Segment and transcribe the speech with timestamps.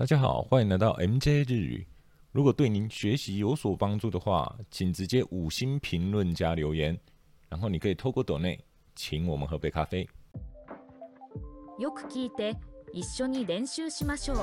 [0.00, 1.85] 大家好，欢迎来到 MJ 日语。
[2.31, 6.97] 如果对您学习有所帮助的话，请直接五星评论加留言，
[7.49, 8.59] 然后你可以透过抖内
[8.95, 10.07] 请我们喝杯咖啡。
[11.77, 12.55] よく聞いて
[12.93, 14.37] 一緒に練習しましょう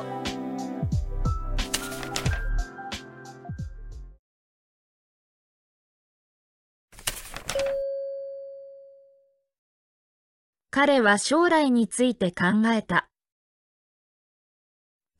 [10.70, 13.06] 彼は将来について考えた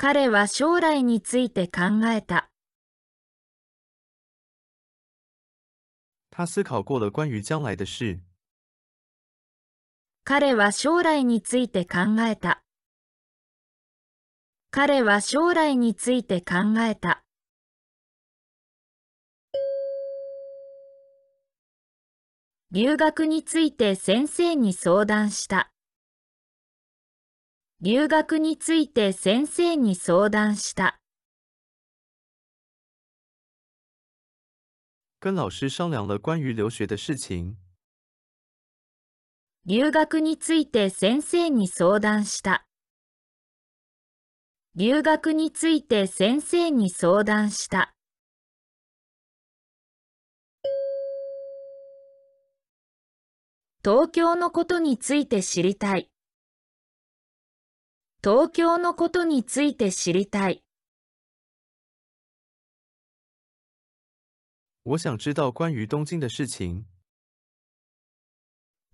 [0.00, 2.48] 彼は将来について考えた
[6.30, 8.20] 他思考过了关于将来的事。
[10.23, 12.62] 彼は将来について考えた。
[14.70, 17.24] 彼は将来について考えた。
[22.70, 25.73] 留学について先生に相談した。
[27.80, 30.98] 留学について先生に相談した。
[35.21, 37.56] 跟老师商量了关于留学的事情。
[39.65, 42.66] 留学について先生に相談した。
[44.74, 47.95] 留学について先生に相談した。
[53.84, 56.10] 東京のことについて知りたい。
[58.21, 60.65] 東京のことについて知りたい。
[64.84, 66.84] 我想知道关于东京的事情。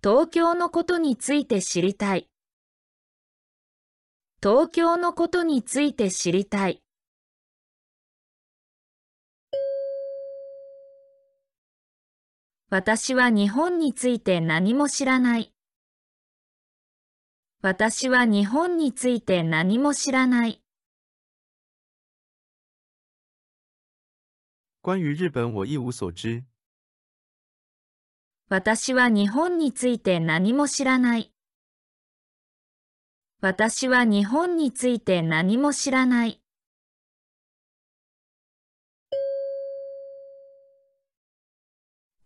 [0.03, 2.29] 東京のことについて知りたい。
[4.43, 6.83] 東京のことについて知りたい。
[12.69, 15.54] 私は日本について何も知らない。
[17.67, 20.61] 私は日本について何も知らない。
[24.83, 26.43] 关于日本，我一无所知。
[28.49, 31.33] 私は日本について何も知らない。
[33.41, 36.39] 私は日本について何も知らない。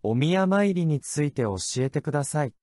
[0.03, 2.53] お宮参りについて教えてください。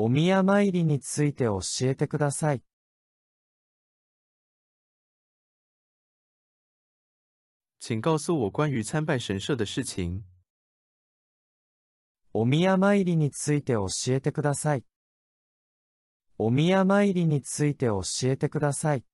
[0.00, 2.62] お宮参りについて教えてください。
[7.80, 10.22] 请告诉我关于参拜神社的事情。
[12.32, 14.84] お宮参りについて教えてください。
[16.38, 19.04] お宮参りについて教えてください。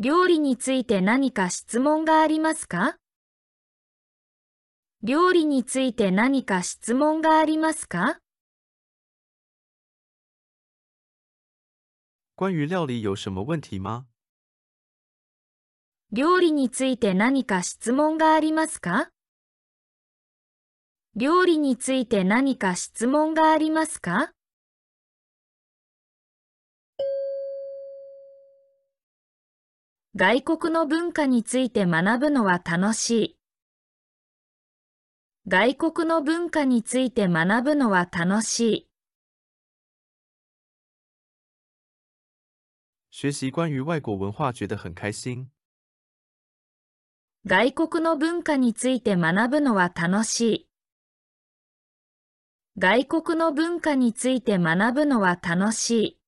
[0.00, 2.99] 料理について何か質問がありますか？
[5.02, 8.18] 料理について何か質問がありますか？
[12.36, 14.04] 关于料理有什么问题吗？
[16.12, 19.08] 料理について何か質問がありますか？
[21.16, 24.32] 料理について何か質問がありますか？
[30.14, 33.39] 外国の文化について学ぶのは楽しい。
[35.48, 38.90] 外国の文化について学ぶのは楽しい。
[43.10, 45.50] 学习关于外国文化觉得很开心。
[47.46, 50.68] 外国の文化について学ぶのは楽しい。
[52.76, 56.20] 外国の文化について学ぶのは楽しい。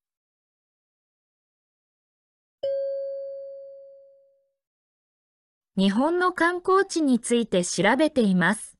[5.76, 8.71] 日本の観光地について調べています。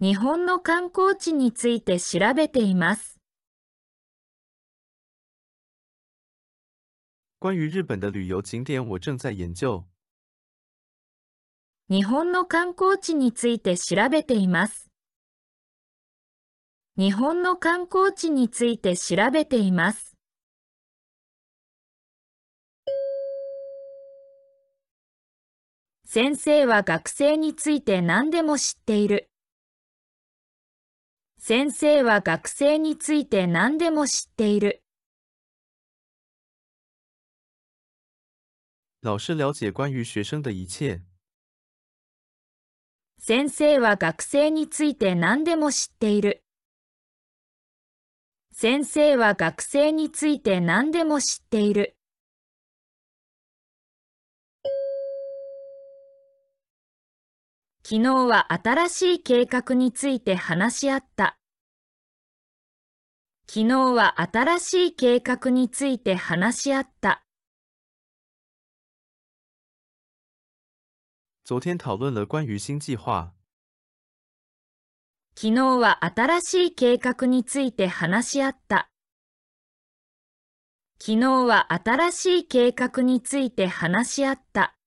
[0.00, 3.18] 日本の観光地について調べています。
[7.40, 9.82] 关于日本的旅游景点，我正在研究。
[11.88, 14.88] 日本の観光地について調べています。
[16.96, 20.16] 日本の観光地について調べています。
[26.04, 29.28] 先生は学生について何でも知っている。
[31.40, 34.82] 先生は学生について何でも知っている。
[39.02, 41.00] 老师了解关于学生的一切。
[43.18, 46.42] 先生は学生について何でも知っている。
[48.52, 51.97] 先生は学生について何でも知っている。
[57.90, 61.38] 昨日は新しい計画について話し合った。
[63.46, 67.24] 昨日は新しい計画について話し合った。
[71.46, 73.32] 昨天讨论了关于新计划。
[75.34, 78.90] 昨日は新しい計画について話し合った。
[81.00, 84.77] 昨日は新しい計画について話し合った。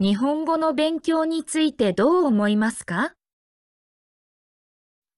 [0.00, 3.14] 日本語の勉強についてどう思いますか？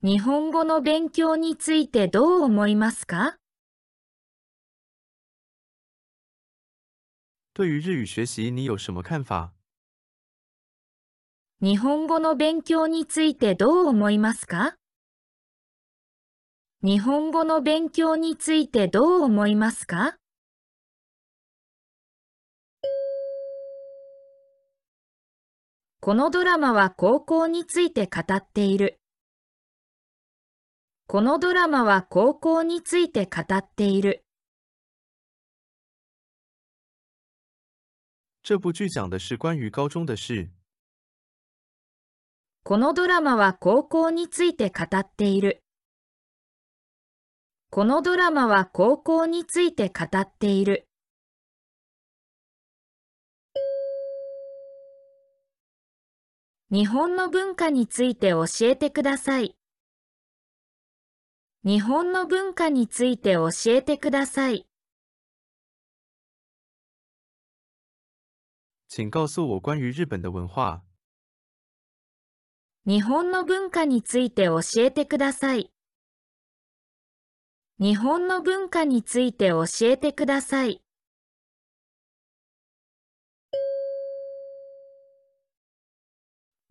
[0.03, 3.39] 日本語の勉強についてどう思いますか？
[7.55, 9.53] 对于日语学习，你有什么看法？
[11.63, 14.77] 日本語の勉強についてどう思いますか？
[16.83, 20.19] 日本語の勉強についてどう思いますか？
[26.07, 29.01] このドラマは高校について語っている。
[31.09, 34.25] このドラマは高校について語っている。
[38.45, 40.49] 这部剧讲的是关于高中的事。
[42.63, 45.65] このドラマは高校について語っている。
[47.71, 50.86] このドラマは高校について語っている。
[56.69, 59.55] 日本の文化について教えてください。
[61.65, 64.67] 日本の文化について教えてください。
[68.89, 70.83] 请告诉我关于日本的文化。
[72.85, 75.71] 日本の文化について教えてください。
[77.79, 80.83] 日本の文化について教えてください。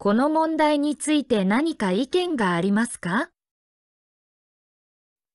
[0.05, 3.31] この問題について何か意見がありますか？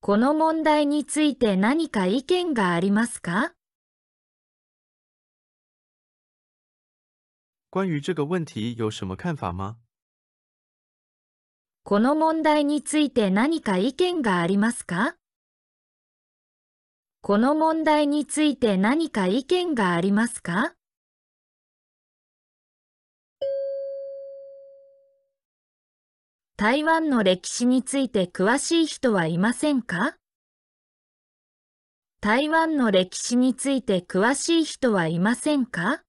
[0.00, 3.50] この問題について何か意見がありますか？
[7.70, 9.74] 关于这个问题有什么看法吗？
[11.82, 15.16] この問題について何か意見がありますか？
[17.22, 20.74] この問題について何か意見がありますか？
[26.60, 30.18] 台湾の歴史について詳しい人はいませんか？
[32.20, 36.02] 台湾の歴史について詳しい人はいませんか？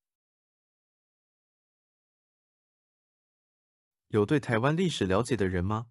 [4.09, 5.85] 有对台湾历史了解的人吗？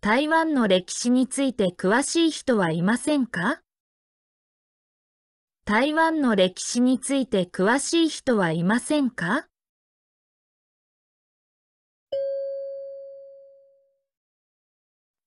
[0.00, 3.60] 台湾の歴史について詳しい人はいませんか？
[5.64, 9.48] 台湾の歴史について詳しい人はいませんか？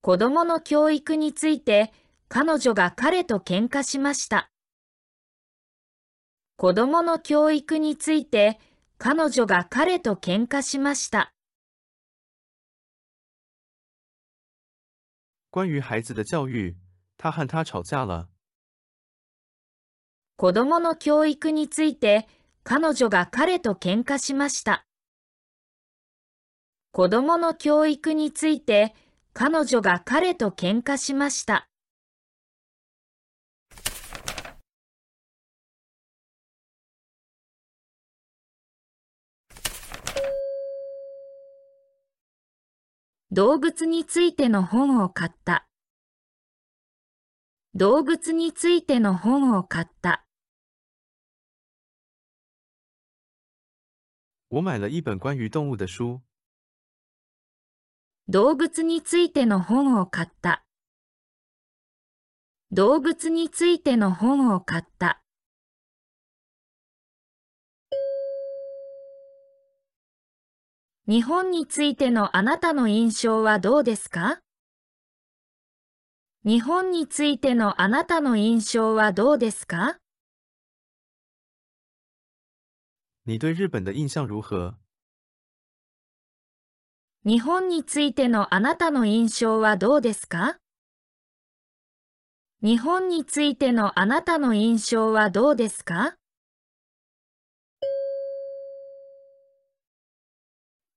[0.06, 1.92] 子供の教育について
[2.28, 4.52] 彼女が彼と喧嘩しました。
[6.57, 8.60] 子供の教育について
[9.00, 11.34] 彼女が彼と喧嘩しました。
[15.50, 16.75] 关于孩子的教育，
[17.18, 18.30] 他和他吵架了。
[20.38, 22.28] 子供の教育について
[22.63, 24.86] 彼女が彼と喧嘩しました。
[26.91, 28.94] 子供の教育について
[29.38, 31.68] 彼女が彼と喧嘩しました。
[43.30, 45.68] 動物についての本を買った。
[47.74, 50.25] 動物についての本を買った。
[54.48, 56.22] 我买了一本关于动物的书。
[58.27, 60.63] 動物についての本を買った。
[62.72, 65.22] 動物についての本を買った。
[71.08, 74.39] 日本についてのあなたの印象はどうですか？
[76.44, 80.00] 日本についてのあなたの印象はどうですか？
[83.25, 84.85] 你对日本的印象如何？
[87.27, 90.60] 日本についてのあなたの印象はどうですか？
[92.62, 96.17] 日本についてのあなたの印象はどうですか？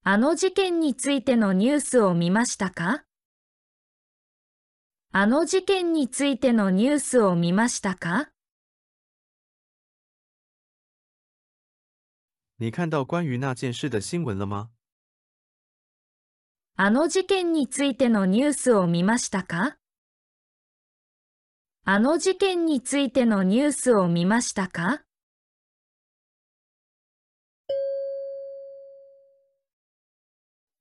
[0.05, 3.05] あの事件についてのニュースを見ましたか？
[5.13, 8.29] あの事件についてのニュースを見ましたか？
[12.59, 14.69] 你看到关于那件事的新闻了吗？
[16.81, 19.79] あの事件についてのニュースを見ましたか？
[21.85, 25.03] あの事件についてのニュースを見ましたか？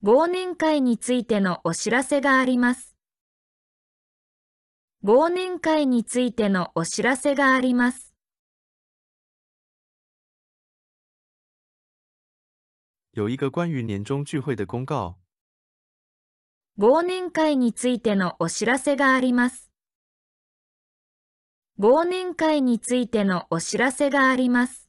[0.04, 2.96] 忘年会についてのお知らせがあります。
[5.04, 8.14] 忘年会についてのお知らせがあります。
[13.14, 15.16] 有一个关于年终聚会的公告。
[16.80, 19.72] 忘年会についてのお知らせがあります。
[21.80, 24.87] 忘年会についてのお知らせがあります。